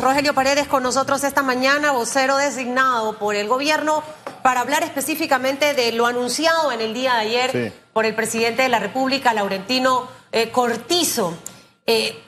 [0.00, 4.02] Rogelio Paredes con nosotros esta mañana, vocero designado por el gobierno
[4.42, 8.70] para hablar específicamente de lo anunciado en el día de ayer por el presidente de
[8.70, 11.34] la República, Laurentino eh, Cortizo.
[11.86, 12.18] Eh,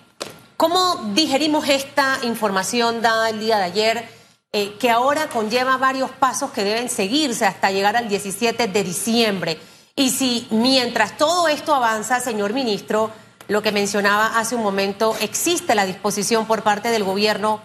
[0.58, 4.08] ¿Cómo digerimos esta información dada el día de ayer,
[4.52, 9.58] eh, que ahora conlleva varios pasos que deben seguirse hasta llegar al 17 de diciembre?
[9.96, 13.10] Y si mientras todo esto avanza, señor ministro,
[13.52, 17.60] lo que mencionaba hace un momento, existe la disposición por parte del gobierno.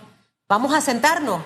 [0.49, 1.41] Vamos a sentarnos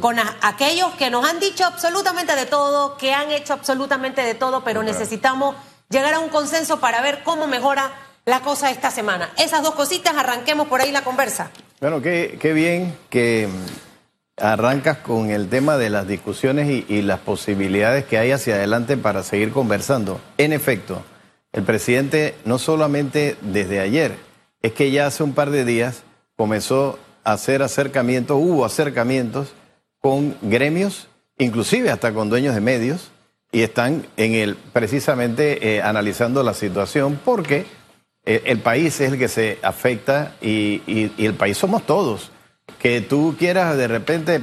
[0.00, 4.64] con aquellos que nos han dicho absolutamente de todo, que han hecho absolutamente de todo,
[4.64, 5.56] pero necesitamos
[5.88, 7.92] llegar a un consenso para ver cómo mejora
[8.24, 9.30] la cosa esta semana.
[9.38, 11.50] Esas dos cositas, arranquemos por ahí la conversa.
[11.80, 13.48] Bueno, qué, qué bien que
[14.36, 18.96] arrancas con el tema de las discusiones y, y las posibilidades que hay hacia adelante
[18.96, 20.20] para seguir conversando.
[20.38, 21.02] En efecto,
[21.52, 24.16] el presidente no solamente desde ayer,
[24.62, 26.02] es que ya hace un par de días
[26.36, 29.52] comenzó a hacer acercamientos, hubo acercamientos
[30.00, 33.10] con gremios, inclusive hasta con dueños de medios,
[33.52, 37.66] y están en el precisamente eh, analizando la situación porque
[38.24, 42.30] eh, el país es el que se afecta y, el país somos todos.
[42.78, 44.40] Que tú quieras de repente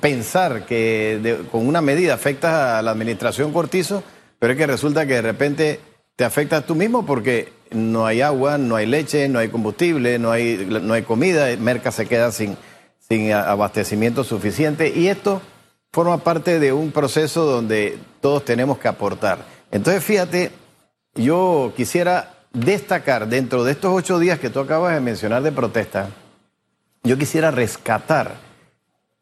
[0.00, 4.04] pensar que con una medida afectas a la administración Cortizo,
[4.38, 5.80] pero es que resulta que de repente
[6.16, 10.18] te afecta a tú mismo porque no hay agua, no hay leche, no hay combustible,
[10.18, 12.56] no hay, no hay comida, Merca se queda sin,
[13.08, 15.42] sin abastecimiento suficiente y esto
[15.92, 19.38] forma parte de un proceso donde todos tenemos que aportar.
[19.70, 20.50] Entonces, fíjate,
[21.14, 26.10] yo quisiera destacar dentro de estos ocho días que tú acabas de mencionar de protesta,
[27.02, 28.36] yo quisiera rescatar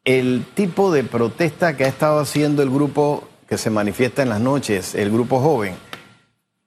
[0.05, 4.39] el tipo de protesta que ha estado haciendo el grupo que se manifiesta en las
[4.39, 5.75] noches, el grupo joven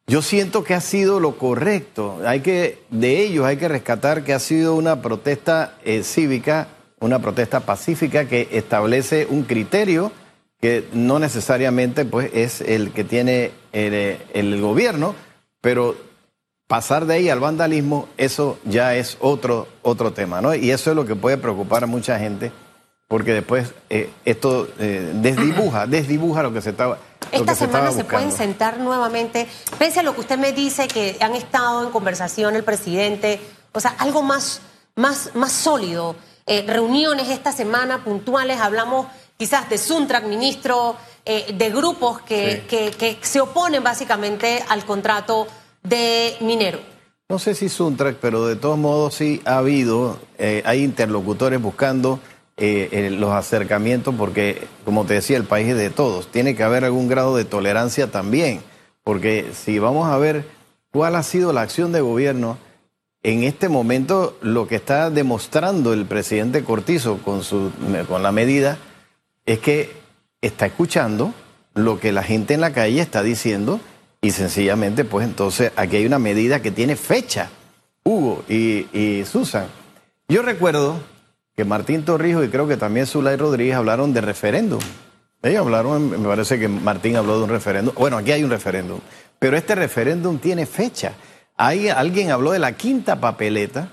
[0.06, 2.20] yo siento que ha sido lo correcto.
[2.24, 6.68] Hay que, de ellos hay que rescatar que ha sido una protesta eh, cívica,
[7.00, 10.12] una protesta pacífica que establece un criterio
[10.60, 15.14] que no necesariamente pues, es el que tiene el, eh, el gobierno,
[15.60, 15.96] pero
[16.68, 20.54] pasar de ahí al vandalismo, eso ya es otro, otro tema, ¿no?
[20.54, 22.52] Y eso es lo que puede preocupar a mucha gente,
[23.06, 26.98] porque después eh, esto desdibuja, desdibuja lo que se estaba
[27.32, 29.46] esta semana se, pueden sentar nuevamente,
[29.78, 33.40] pese a lo que usted me dice, que han estado en conversación el presidente,
[33.72, 34.60] o sea, algo más,
[34.94, 36.16] más, más sólido.
[36.46, 43.18] Eh, reuniones esta semana puntuales, hablamos quizás de Suntrack, ministro, eh, de grupos que, que,
[43.20, 45.46] se oponen básicamente al contrato
[45.82, 46.78] de minero.
[47.28, 52.20] No sé si Suntrack, pero de todos modos sí ha habido, eh, hay interlocutores buscando
[52.58, 56.30] eh, los acercamientos, porque, como te decía, el país es de todos.
[56.30, 58.60] Tiene que haber algún grado de tolerancia también,
[59.04, 60.44] porque si vamos a ver
[60.90, 62.58] cuál ha sido la acción de gobierno,
[63.22, 67.72] en este momento lo que está demostrando el presidente Cortizo con, su,
[68.08, 68.78] con la medida
[69.44, 69.92] es que
[70.40, 71.34] está escuchando
[71.74, 73.80] lo que la gente en la calle está diciendo
[74.22, 77.50] y sencillamente, pues entonces aquí hay una medida que tiene fecha.
[78.02, 79.66] Hugo y, y Susan.
[80.28, 81.00] Yo recuerdo
[81.56, 84.80] que Martín Torrijos y creo que también Zulay Rodríguez hablaron de referéndum.
[85.42, 87.94] Ellos hablaron, me parece que Martín habló de un referéndum.
[87.94, 89.00] Bueno, aquí hay un referéndum,
[89.38, 91.12] pero este referéndum tiene fecha.
[91.56, 93.88] Hay, alguien habló de la quinta papeleta,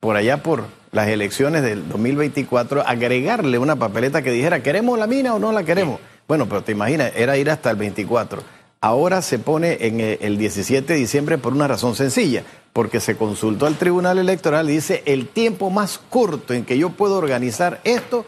[0.00, 5.34] por allá por las elecciones del 2024, agregarle una papeleta que dijera, ¿queremos la mina
[5.34, 6.00] o no la queremos?
[6.26, 8.42] Bueno, pero te imaginas, era ir hasta el 24.
[8.80, 13.66] Ahora se pone en el 17 de diciembre por una razón sencilla porque se consultó
[13.66, 18.24] al Tribunal Electoral y dice el tiempo más corto en que yo puedo organizar esto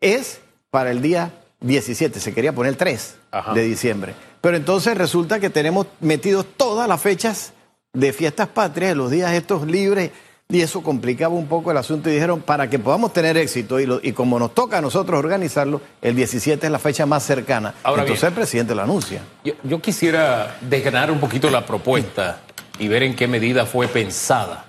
[0.00, 3.16] es para el día 17, se quería poner 3
[3.54, 4.14] de diciembre.
[4.40, 7.52] Pero entonces resulta que tenemos metidos todas las fechas
[7.92, 10.10] de fiestas patrias, los días estos libres,
[10.48, 13.88] y eso complicaba un poco el asunto y dijeron, para que podamos tener éxito y,
[14.02, 17.74] y como nos toca a nosotros organizarlo, el 17 es la fecha más cercana.
[17.84, 19.22] entonces el presidente lo anuncia.
[19.44, 22.40] Yo, yo quisiera desgranar un poquito la propuesta
[22.78, 24.66] y ver en qué medida fue pensada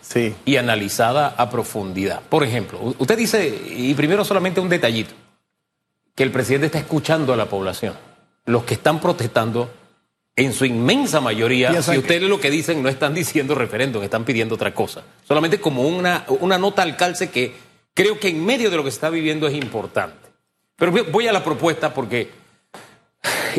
[0.00, 0.34] sí.
[0.44, 2.20] y analizada a profundidad.
[2.28, 5.14] Por ejemplo, usted dice, y primero solamente un detallito,
[6.14, 7.94] que el presidente está escuchando a la población.
[8.46, 9.70] Los que están protestando,
[10.36, 14.54] en su inmensa mayoría, si ustedes lo que dicen, no están diciendo referéndum, están pidiendo
[14.54, 15.02] otra cosa.
[15.26, 17.54] Solamente como una, una nota al calce que
[17.94, 20.28] creo que en medio de lo que se está viviendo es importante.
[20.76, 22.30] Pero voy a la propuesta porque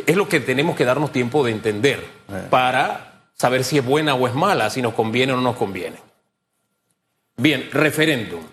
[0.05, 2.43] es lo que tenemos que darnos tiempo de entender eh.
[2.51, 5.97] para saber si es buena o es mala, si nos conviene o no nos conviene.
[7.37, 8.43] Bien, referéndum.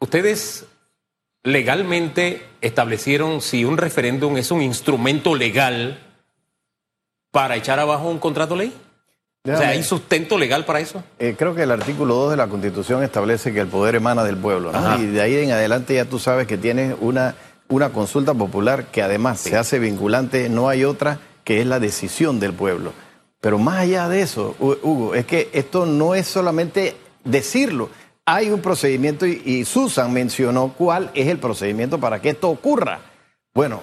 [0.00, 0.66] Ustedes
[1.44, 6.05] legalmente establecieron si un referéndum es un instrumento legal
[7.36, 8.72] para echar abajo un contrato ley.
[9.44, 11.04] o sea, ¿hay sustento legal para eso?
[11.18, 14.38] Eh, creo que el artículo 2 de la Constitución establece que el poder emana del
[14.38, 14.98] pueblo, ¿no?
[14.98, 17.34] Y de ahí en adelante ya tú sabes que tienes una,
[17.68, 22.40] una consulta popular que además se hace vinculante, no hay otra que es la decisión
[22.40, 22.94] del pueblo.
[23.42, 27.90] Pero más allá de eso, Hugo, es que esto no es solamente decirlo,
[28.24, 33.00] hay un procedimiento y, Susan mencionó cuál es el procedimiento para que esto ocurra.
[33.52, 33.82] Bueno,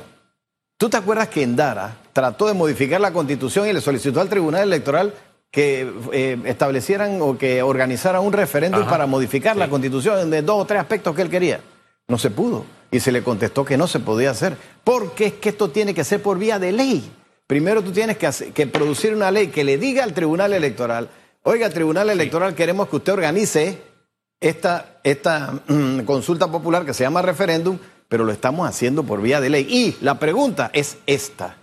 [0.76, 4.64] ¿tú te acuerdas que Endara trató de modificar la constitución y le solicitó al Tribunal
[4.64, 5.14] Electoral
[5.52, 10.66] que eh, establecieran o que organizaran un referéndum para modificar la constitución de dos o
[10.66, 11.60] tres aspectos que él quería.
[12.08, 12.66] No se pudo.
[12.90, 14.58] Y se le contestó que no se podía hacer.
[14.84, 17.12] Porque es que esto tiene que ser por vía de ley.
[17.46, 21.10] Primero tú tienes que, que producir una ley que le diga al Tribunal Electoral,
[21.44, 23.82] oiga, Tribunal Electoral, queremos que usted organice
[24.40, 27.78] esta, esta mm, consulta popular que se llama referéndum,
[28.08, 29.68] pero lo estamos haciendo por vía de ley.
[29.70, 31.58] Y la pregunta es esta.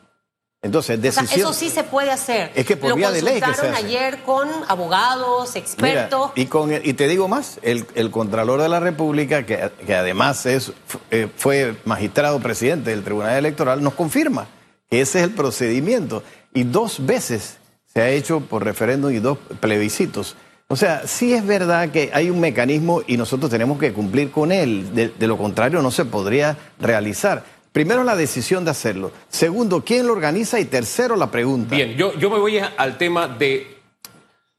[0.63, 1.41] Entonces, decisión.
[1.41, 2.53] eso sí se puede hacer.
[2.55, 3.41] Es que por vía de ley.
[3.41, 6.33] Que se ayer con abogados, expertos.
[6.35, 10.73] y, con, y te digo más, el, Contralor de la República, que, además es,
[11.11, 14.49] eh, fue magistrado presidente del Tribunal Electoral, nos confirma
[14.91, 16.23] que ese es el procedimiento.
[16.53, 20.37] Y dos veces se ha hecho por referéndum y dos plebiscitos.
[20.69, 24.53] O sea, sí es verdad que hay un mecanismo y nosotros tenemos que cumplir con
[24.53, 25.15] él.
[25.19, 27.60] de lo contrario, no se podría realizar.
[27.73, 29.13] Primero, la decisión de hacerlo.
[29.29, 30.59] Segundo, ¿quién lo organiza?
[30.59, 31.75] Y tercero, la pregunta.
[31.75, 33.79] Bien, yo, yo me voy al tema de...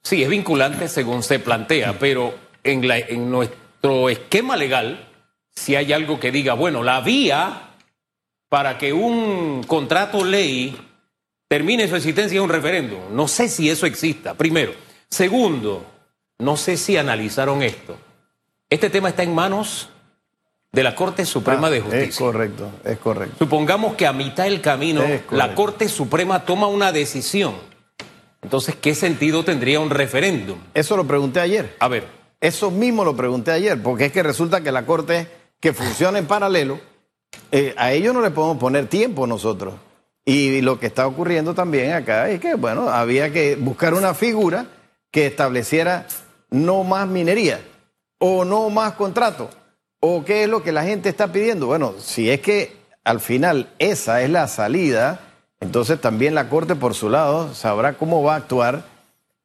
[0.01, 5.09] Sí, es vinculante según se plantea, pero en, en nuestro esquema legal,
[5.53, 7.69] si hay algo que diga, bueno, la vía
[8.49, 10.75] para que un contrato ley
[11.47, 12.99] termine su existencia es un referéndum.
[13.13, 14.73] No sé si eso exista, primero.
[15.09, 15.85] Segundo,
[16.39, 17.97] no sé si analizaron esto.
[18.69, 19.89] Este tema está en manos
[20.71, 22.07] de la Corte Suprema de ah, Justicia.
[22.07, 23.35] Es correcto, es correcto.
[23.39, 27.55] Supongamos que a mitad del camino la Corte Suprema toma una decisión.
[28.41, 30.57] Entonces, ¿qué sentido tendría un referéndum?
[30.73, 31.75] Eso lo pregunté ayer.
[31.79, 32.07] A ver.
[32.39, 35.27] Eso mismo lo pregunté ayer, porque es que resulta que la Corte,
[35.59, 36.79] que funciona en paralelo,
[37.51, 39.75] eh, a ellos no le podemos poner tiempo nosotros.
[40.25, 44.65] Y lo que está ocurriendo también acá es que, bueno, había que buscar una figura
[45.11, 46.07] que estableciera
[46.49, 47.61] no más minería
[48.17, 49.49] o no más contrato
[50.03, 51.67] ¿O qué es lo que la gente está pidiendo?
[51.67, 55.19] Bueno, si es que al final esa es la salida,
[55.59, 58.83] entonces también la Corte por su lado sabrá cómo va a actuar,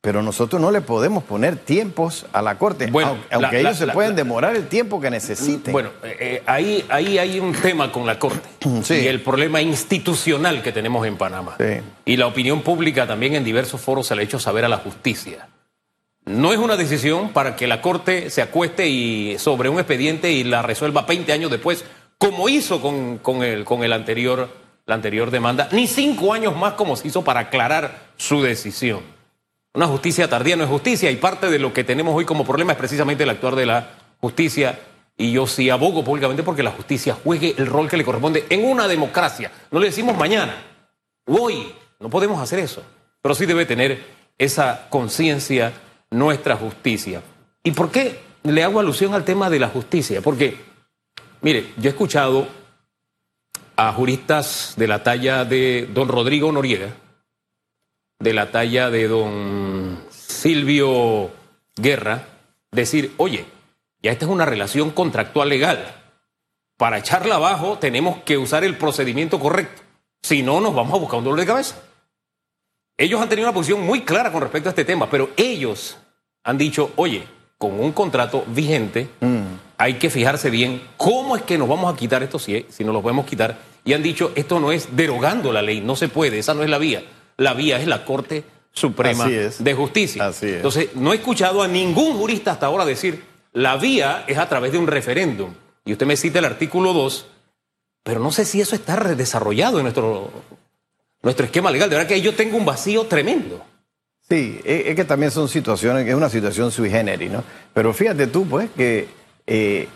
[0.00, 2.90] pero nosotros no le podemos poner tiempos a la Corte,
[3.30, 5.72] aunque, ellos se pueden demorar el tiempo que necesiten.
[5.72, 8.48] Bueno, eh, eh, ahí, ahí hay un tema con la Corte
[8.94, 11.58] y el problema institucional que tenemos en Panamá.
[12.06, 14.78] Y la opinión pública también en diversos foros se le ha hecho saber a la
[14.78, 15.48] justicia.
[16.26, 20.43] No es una decisión para que la Corte se acueste y sobre un expediente y
[20.43, 21.84] la resuelva 20 años después,
[22.19, 24.49] como hizo con, con, el, con el anterior,
[24.87, 29.02] la anterior demanda, ni cinco años más como se hizo para aclarar su decisión.
[29.73, 32.73] Una justicia tardía no es justicia y parte de lo que tenemos hoy como problema
[32.73, 33.90] es precisamente el actuar de la
[34.20, 34.81] justicia.
[35.17, 38.64] Y yo sí abogo públicamente porque la justicia juegue el rol que le corresponde en
[38.64, 39.52] una democracia.
[39.70, 40.56] No le decimos mañana,
[41.26, 42.82] hoy, no podemos hacer eso,
[43.23, 44.02] pero sí debe tener
[44.38, 45.73] esa conciencia
[46.10, 47.22] nuestra justicia.
[47.62, 50.20] ¿Y por qué le hago alusión al tema de la justicia?
[50.20, 50.56] Porque,
[51.40, 52.46] mire, yo he escuchado
[53.76, 56.94] a juristas de la talla de don Rodrigo Noriega,
[58.18, 61.30] de la talla de don Silvio
[61.76, 62.26] Guerra,
[62.70, 63.44] decir, oye,
[64.02, 65.84] ya esta es una relación contractual legal.
[66.76, 69.82] Para echarla abajo tenemos que usar el procedimiento correcto.
[70.22, 71.82] Si no, nos vamos a buscar un dolor de cabeza.
[72.98, 75.98] Ellos han tenido una posición muy clara con respecto a este tema, pero ellos
[76.44, 77.26] han dicho, oye,
[77.58, 79.42] con un contrato vigente mm.
[79.78, 82.94] hay que fijarse bien cómo es que nos vamos a quitar esto si, si nos
[82.94, 83.58] lo podemos quitar.
[83.84, 86.70] Y han dicho, esto no es derogando la ley, no se puede, esa no es
[86.70, 87.04] la vía.
[87.36, 90.30] La vía es la Corte Suprema de Justicia.
[90.42, 94.72] Entonces, no he escuchado a ningún jurista hasta ahora decir, la vía es a través
[94.72, 95.54] de un referéndum.
[95.84, 97.26] Y usted me cita el artículo 2,
[98.02, 100.30] pero no sé si eso está desarrollado en nuestro
[101.23, 101.90] nuestro esquema legal.
[101.90, 103.64] De verdad que yo tengo un vacío tremendo.
[104.28, 107.44] Sí, es que también son situaciones, es una situación sui generis, ¿no?
[107.73, 109.06] Pero fíjate tú, pues, que
[109.46, 109.88] eh,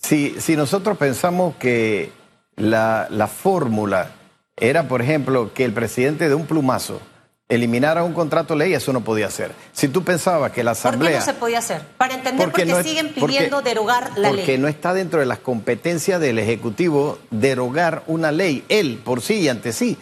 [0.00, 2.12] si, si, nosotros pensamos que
[2.54, 4.12] la, la fórmula
[4.56, 7.00] era, por ejemplo, que el presidente de un plumazo
[7.48, 9.52] eliminara un contrato ley, eso no podía ser.
[9.72, 11.18] Si tú pensabas que la Asamblea...
[11.18, 11.82] ¿Por qué no se podía hacer?
[11.96, 14.38] Para entender por qué siguen pidiendo derogar la ley.
[14.38, 19.40] Porque no está dentro de las competencias del Ejecutivo derogar una ley, él por sí
[19.40, 19.96] y ante sí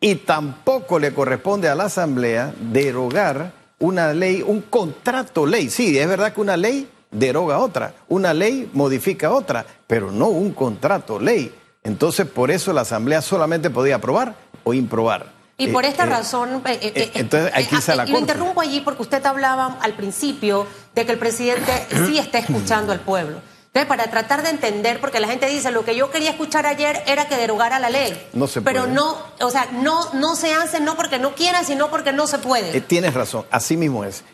[0.00, 5.68] y tampoco le corresponde a la Asamblea derogar una ley, un contrato ley.
[5.68, 10.52] Sí, es verdad que una ley deroga otra, una ley modifica otra, pero no un
[10.52, 11.54] contrato ley.
[11.82, 15.26] Entonces, por eso la Asamblea solamente podía aprobar o improbar.
[15.56, 19.24] Y por esta razón, entonces hay que irse a la Lo interrumpo allí porque usted
[19.26, 21.70] hablaba al principio de que el presidente
[22.06, 23.42] sí está escuchando al pueblo.
[23.72, 27.04] Entonces, para tratar de entender, porque la gente dice, lo que yo quería escuchar ayer
[27.06, 28.20] era que derogara la ley.
[28.32, 28.74] No se puede.
[28.74, 32.26] Pero no, o sea, no, no se hace no porque no quiera, sino porque no
[32.26, 32.76] se puede.
[32.76, 34.24] Eh, tienes razón, así mismo es.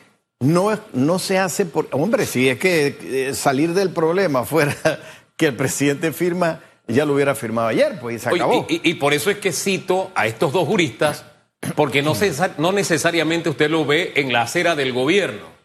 [0.41, 1.87] No, no se hace por...
[1.93, 4.75] Hombre, si es que eh, salir del problema fuera
[5.37, 8.65] que el presidente firma, ya lo hubiera firmado ayer, pues y se acabó.
[8.71, 11.27] y, por eso es que cito a estos dos juristas,
[11.75, 12.15] porque no,
[12.57, 15.56] no necesariamente usted lo ve en la acera del gobierno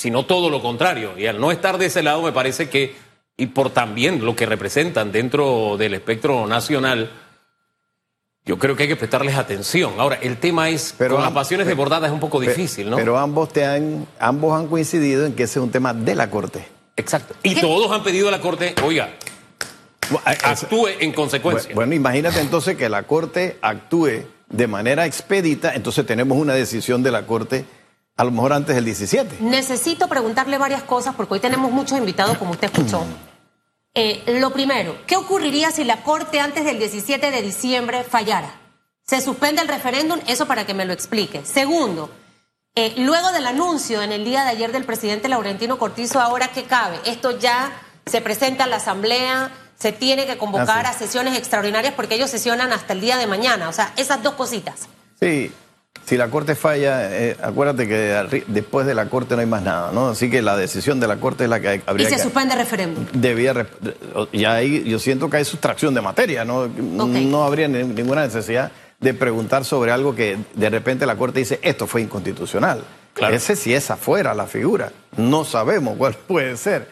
[0.00, 1.12] sino todo lo contrario.
[1.18, 2.94] Y al no estar de ese lado, me parece que,
[3.36, 7.10] y por también lo que representan dentro del espectro nacional,
[8.46, 9.92] yo creo que hay que prestarles atención.
[9.98, 12.96] Ahora, el tema es, pero con las pasiones desbordadas es un poco difícil, ¿no?
[12.96, 16.30] Pero ambos, te han, ambos han coincidido en que ese es un tema de la
[16.30, 16.66] Corte.
[16.96, 17.34] Exacto.
[17.42, 19.10] Y todos han pedido a la Corte, oiga,
[20.24, 21.74] actúe en consecuencia.
[21.74, 27.10] Bueno, imagínate entonces que la Corte actúe de manera expedita, entonces tenemos una decisión de
[27.10, 27.66] la Corte
[28.20, 29.38] a lo mejor antes del 17.
[29.40, 33.04] Necesito preguntarle varias cosas porque hoy tenemos muchos invitados, como usted escuchó.
[33.92, 38.54] Eh, lo primero, ¿qué ocurriría si la Corte antes del 17 de diciembre fallara?
[39.02, 40.20] ¿Se suspende el referéndum?
[40.28, 41.44] Eso para que me lo explique.
[41.44, 42.08] Segundo,
[42.76, 46.62] eh, luego del anuncio en el día de ayer del presidente Laurentino Cortizo, ¿ahora qué
[46.62, 47.00] cabe?
[47.04, 47.72] Esto ya
[48.06, 52.72] se presenta a la Asamblea, se tiene que convocar a sesiones extraordinarias porque ellos sesionan
[52.72, 53.68] hasta el día de mañana.
[53.68, 54.86] O sea, esas dos cositas.
[55.18, 55.52] Sí,
[56.10, 59.92] si la Corte falla, eh, acuérdate que después de la Corte no hay más nada,
[59.92, 60.08] ¿no?
[60.08, 62.14] Así que la decisión de la Corte es la que habría que...
[62.14, 63.06] Y se suspende el referéndum.
[63.12, 63.54] Debía...
[64.32, 66.66] Ya ahí yo siento que hay sustracción de materia, ¿no?
[66.66, 71.86] No habría ninguna necesidad de preguntar sobre algo que de repente la Corte dice, esto
[71.86, 72.82] fue inconstitucional.
[73.30, 74.90] Ese sí es afuera la figura.
[75.16, 76.88] No sabemos cuál puede ser.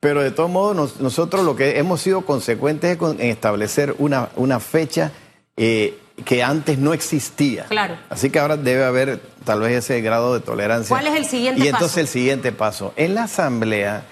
[0.00, 4.60] Pero de todos modos, nosotros lo que hemos sido consecuentes es en establecer una, una
[4.60, 5.12] fecha
[5.58, 7.64] eh, que antes no existía.
[7.64, 7.96] Claro.
[8.08, 10.94] Así que ahora debe haber tal vez ese grado de tolerancia.
[10.94, 11.64] ¿Cuál es el siguiente paso?
[11.64, 12.92] Y entonces el siguiente paso.
[12.96, 14.04] En la Asamblea,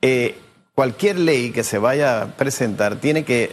[0.00, 0.36] eh,
[0.74, 3.50] cualquier ley que se vaya a presentar tiene que,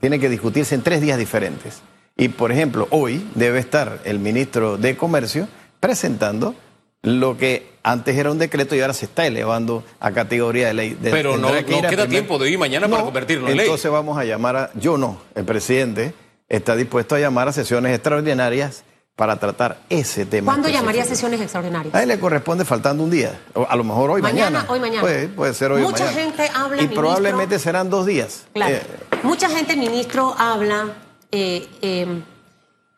[0.00, 1.80] tiene que discutirse en tres días diferentes.
[2.16, 6.54] Y por ejemplo, hoy debe estar el ministro de Comercio presentando
[7.02, 10.98] lo que antes era un decreto y ahora se está elevando a categoría de ley.
[11.02, 13.66] Pero no, queda tiempo de hoy mañana para convertirlo en ley.
[13.66, 16.12] Entonces vamos a llamar a, yo no, el presidente
[16.50, 18.82] está dispuesto a llamar a sesiones extraordinarias
[19.16, 20.52] para tratar ese tema.
[20.52, 21.94] ¿Cuándo llamaría sesiones extraordinarias?
[21.94, 24.66] A él le corresponde faltando un día, a lo mejor hoy mañana.
[24.68, 25.00] Hoy mañana.
[25.36, 26.22] Puede, ser hoy Mucha mañana.
[26.22, 26.82] gente habla.
[26.82, 28.44] Y probablemente serán dos días.
[28.52, 28.74] Claro.
[28.76, 28.82] Eh,
[29.22, 30.94] Mucha gente, ministro, habla
[31.30, 32.22] eh, eh,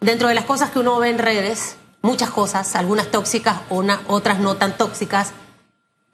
[0.00, 3.60] dentro de las cosas que uno ve en redes, muchas cosas, algunas tóxicas,
[4.06, 5.32] otras no tan tóxicas.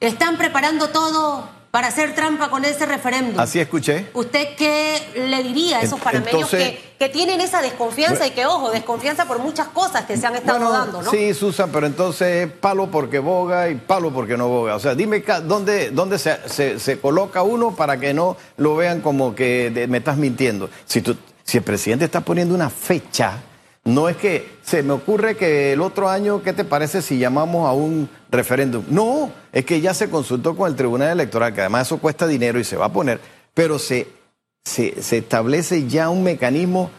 [0.01, 3.39] Están preparando todo para hacer trampa con ese referéndum.
[3.39, 4.07] Así escuché.
[4.15, 9.27] ¿Usted qué le diría a esos panameños que, tienen esa desconfianza y que, ojo, desconfianza
[9.27, 11.11] por muchas cosas que se han estado dando, ¿no?
[11.11, 14.75] Sí, Susan, pero entonces palo porque boga y palo porque no boga.
[14.75, 19.35] O sea, dime dónde, dónde se, se, coloca uno para que no lo vean como
[19.35, 20.71] que me estás mintiendo.
[20.87, 23.43] Si, tú, si el presidente está poniendo una fecha
[23.89, 27.69] no es que se me ocurre que el otro año, ¿qué te parece si llamamos
[27.69, 28.85] a un referéndum?
[28.89, 32.59] No, es que ya se consultó con el Tribunal Electoral, que además eso cuesta dinero
[32.59, 33.21] y se va a poner,
[33.55, 34.09] pero se,
[34.65, 36.91] se, establece ya un mecanismo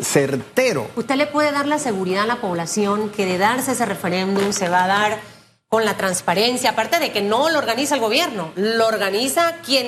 [0.00, 0.88] certero.
[0.96, 4.68] ¿Usted le puede dar la seguridad a la población que de darse ese referéndum se
[4.68, 5.20] va a dar
[5.68, 9.86] con la transparencia, aparte de que no lo organiza el gobierno, lo organiza quien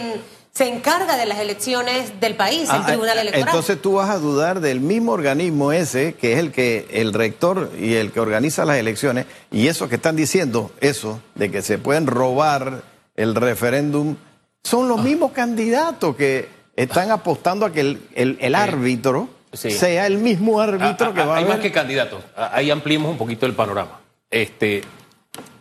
[0.57, 3.49] se encarga de las elecciones del país, el ah, Tribunal Electoral.
[3.49, 7.73] Entonces tú vas a dudar del mismo organismo ese, que es el que el rector
[7.77, 11.79] y el que organiza las elecciones, y eso que están diciendo, eso, de que se
[11.79, 12.83] pueden robar
[13.17, 14.15] el referéndum,
[14.63, 15.03] son los ah.
[15.03, 21.25] mismos candidatos que están apostando a que el, árbitro sea el mismo árbitro ah, que
[21.25, 22.23] va a Hay más que candidatos.
[22.37, 24.01] Ahí ampliemos un poquito el panorama.
[24.31, 24.83] Este,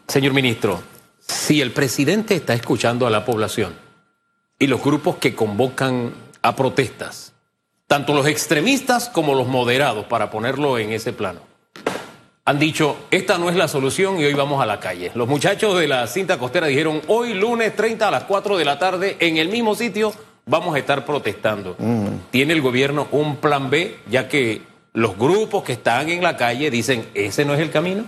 [0.07, 0.83] señor ministro,
[1.19, 3.82] si el presidente está escuchando a la población,
[4.59, 7.33] y los grupos que convocan a protestas,
[7.87, 11.41] tanto los extremistas como los moderados, para ponerlo en ese plano,
[12.45, 15.11] han dicho, esta no es la solución y hoy vamos a la calle.
[15.15, 18.77] Los muchachos de la cinta costera dijeron, hoy lunes 30 a las 4 de la
[18.77, 20.13] tarde, en el mismo sitio,
[20.45, 21.75] vamos a estar protestando.
[21.79, 22.07] Mm.
[22.31, 24.61] ¿Tiene el gobierno un plan B, ya que
[24.93, 28.03] los grupos que están en la calle dicen, ese no es el camino?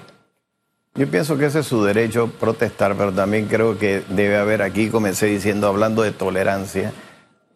[0.97, 4.89] Yo pienso que ese es su derecho protestar, pero también creo que debe haber aquí,
[4.89, 6.93] comencé diciendo, hablando de tolerancia,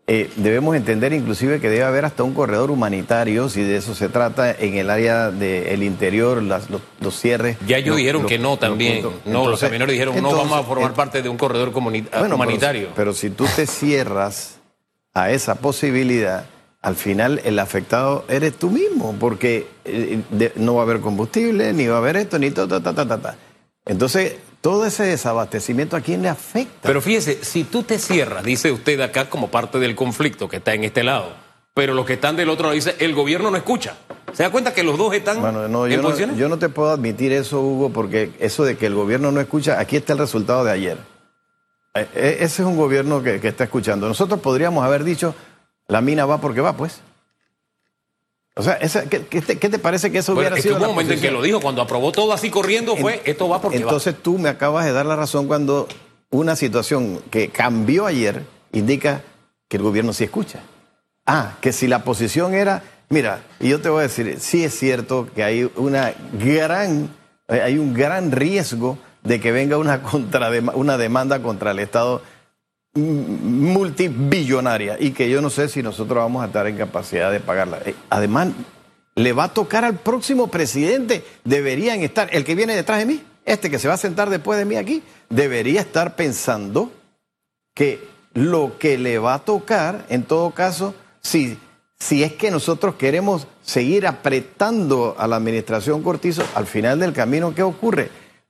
[0.08, 4.10] eh, debemos entender inclusive que debe haber hasta un corredor humanitario, si de eso se
[4.10, 7.56] trata, en el área del interior, los, cierres.
[7.66, 9.08] Ya ellos dijeron que no también.
[9.24, 12.90] no, los camioneros dijeron no vamos a formar parte de un corredor humanitario.
[12.94, 14.60] pero si tú te cierras
[15.14, 16.46] a esa posibilidad,
[16.82, 20.22] al final el afectado eres tú mismo, porque eh,
[20.56, 23.18] no va a haber combustible, ni va a haber esto, ni todo, ta, ta, ta,
[23.18, 23.36] ta.
[23.86, 26.88] Entonces, todo ese desabastecimiento a quién le afecta.
[26.88, 30.74] Pero fíjese, si tú te cierras, dice usted acá como parte del conflicto que está
[30.74, 31.34] en este lado,
[31.74, 33.96] pero los que están del otro lado dice el gobierno no escucha.
[34.34, 36.92] ¿Se da cuenta que los dos están bueno, no, yo No, yo no te puedo
[36.92, 40.64] admitir eso, Hugo, porque eso de que el gobierno no escucha, aquí está el resultado
[40.64, 40.98] de ayer.
[41.96, 44.08] Eh, eh, ese es un gobierno que, está escuchando.
[44.08, 45.34] Nosotros podríamos haber dicho,
[45.90, 47.02] la mina va porque va, pues.
[48.56, 50.76] O sea, ¿qué, te, parece que eso hubiera sido?
[50.76, 53.78] un momento en que lo dijo, cuando aprobó todo así corriendo, fue esto va porque
[53.78, 55.88] entonces, tú me acabas de dar la razón cuando
[56.30, 59.24] una situación que cambió ayer indica
[59.68, 60.60] que el gobierno sí escucha.
[61.26, 64.78] Ah, que si la posición era, mira, y yo te voy a decir, sí es
[64.78, 67.16] cierto que hay una gran,
[67.48, 70.02] eh, hay un gran riesgo de que venga una,
[70.74, 72.22] una demanda contra el Estado
[72.96, 77.80] multibillonaria y que yo no sé si nosotros vamos a estar en capacidad de pagarla.
[77.86, 78.50] Eh, además,
[79.16, 83.24] le va a tocar al próximo presidente, deberían estar, el que viene detrás de mí,
[83.46, 86.92] este que se va a sentar después de mí aquí, debería estar pensando
[87.74, 91.58] que lo que le va a tocar, en todo caso, si,
[91.98, 97.54] si es que nosotros queremos seguir apretando a la administración Cortizo, al final del camino,
[97.54, 98.10] ¿qué ocurre?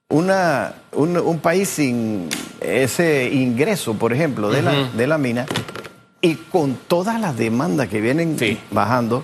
[0.09, 2.29] Una, un, país sin
[2.61, 5.45] ese ingreso, por ejemplo, de, la, de la mina,
[6.21, 8.35] y con todas las demandas que vienen
[8.71, 9.23] bajando,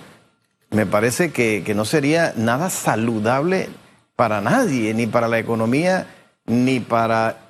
[0.70, 3.70] me parece que, no sería nada saludable
[4.16, 6.08] para nadie, ni para la economía,
[6.46, 7.42] ni para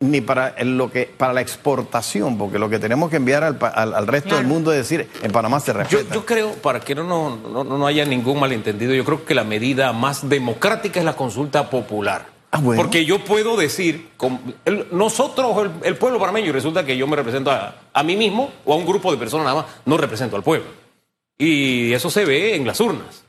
[0.00, 4.06] ni para lo que para la exportación, porque lo que tenemos que enviar al, al,
[4.08, 6.12] resto del mundo es decir, en Panamá se respeta.
[6.12, 9.92] Yo, creo, para que no, no, no, haya ningún malentendido, yo creo que la medida
[9.92, 12.31] más democrática es la consulta popular.
[12.54, 14.10] Ah, Porque yo puedo decir,
[14.90, 18.76] nosotros, el, pueblo panameño, y resulta que yo me represento a, mí mismo o a
[18.76, 20.66] un grupo de personas nada más, no represento al pueblo.
[21.38, 23.24] Y eso se ve en las urnas.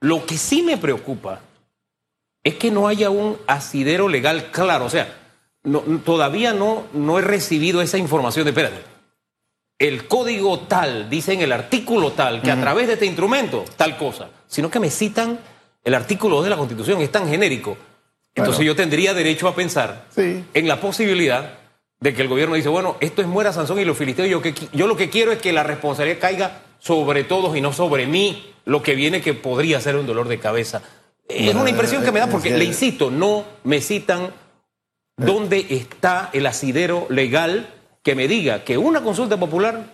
[0.00, 1.42] Lo que sí me preocupa
[2.42, 4.86] es que no haya un asidero legal claro.
[4.86, 5.16] O sea,
[6.04, 8.82] todavía no, no he recibido esa información de, espérate,
[9.78, 13.96] el código tal, dice en el artículo tal, que a través de este instrumento, tal
[13.96, 15.38] cosa, sino que me citan
[15.84, 17.76] el artículo 2 de la Constitución, es tan genérico
[18.36, 21.58] entonces yo tendría derecho a pensar en la posibilidad
[22.00, 24.54] de que el gobierno dice, bueno, esto es muera Sansón y los filisteos, yo, que,
[24.72, 28.52] yo lo que quiero es que la responsabilidad caiga sobre todos y no sobre mí,
[28.66, 30.82] lo que viene que podría ser un dolor de cabeza.
[31.28, 34.30] es una impresión que me da porque, le insisto, no me citan
[35.16, 37.72] dónde está el asidero legal
[38.02, 39.86] que me diga que una consulta popular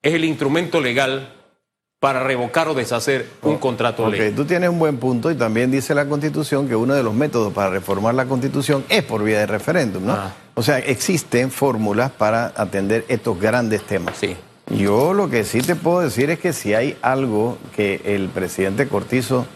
[0.00, 1.41] es el instrumento legal
[2.02, 4.32] para revocar o deshacer un contrato okay, ley.
[4.32, 7.52] Tú tienes un buen punto y también dice la Constitución que uno de los métodos
[7.52, 10.14] para reformar la Constitución es por vía de referéndum, ¿no?
[10.14, 10.34] Ah.
[10.54, 14.16] O sea, existen fórmulas para atender estos grandes temas.
[14.18, 14.36] Sí.
[14.76, 18.88] Yo lo que sí te puedo decir es que si hay algo que el presidente
[18.88, 19.46] Cortizo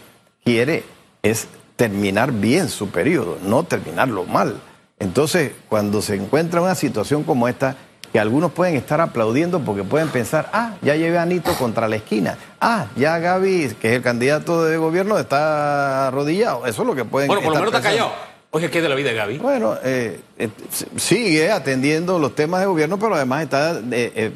[0.45, 0.85] quiere
[1.23, 4.55] es terminar bien su periodo, no terminarlo mal.
[4.99, 7.75] Entonces, cuando se encuentra una situación como esta,
[8.11, 11.97] que algunos pueden estar aplaudiendo porque pueden pensar, ah, ya llevé a Anito contra la
[11.97, 16.65] esquina, ah, ya Gaby, que es el candidato de gobierno, está arrodillado.
[16.65, 18.11] Eso es lo que pueden Bueno, por lo menos está callado.
[18.51, 19.37] Oye, ¿qué es de la vida de Gaby?
[19.39, 20.49] Bueno, eh, eh,
[20.95, 24.31] sigue atendiendo los temas de gobierno, pero además está eh,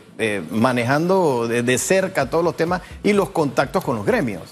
[0.51, 4.43] manejando de cerca todos los temas y los contactos con los gremios.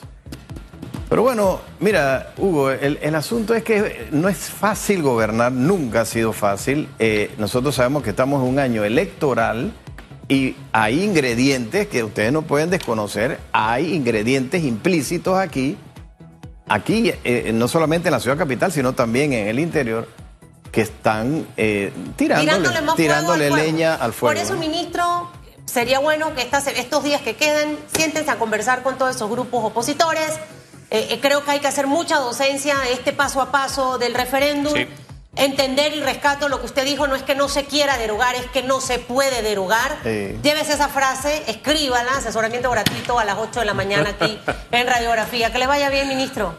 [1.10, 6.34] Pero bueno, mira, Hugo, el, asunto es que no es fácil gobernar, nunca ha sido
[6.34, 6.88] fácil.
[7.00, 9.74] Eh, nosotros sabemos que estamos en un año electoral
[10.28, 15.78] y hay ingredientes que ustedes no pueden desconocer, hay ingredientes implícitos aquí,
[16.68, 20.08] aquí, eh, no solamente en la ciudad capital, sino también en el interior,
[20.72, 24.36] que están eh, tirándole, leña al fuego.
[24.36, 25.32] Por eso, ministro,
[25.66, 30.40] sería bueno que estos días que quedan, siéntense a conversar con todos esos grupos opositores
[30.92, 34.74] eh, eh, creo que hay que hacer mucha docencia, este paso a paso del referéndum.
[35.36, 38.48] Entender y rescato lo que usted dijo, no es que no se quiera derogar, es
[38.48, 40.02] que no se puede derogar.
[40.04, 44.38] Llévese esa frase, escríbala, asesoramiento gratuito a las 8 de la mañana aquí
[44.72, 45.52] en Radiografía.
[45.52, 46.56] Que le vaya bien, ministro.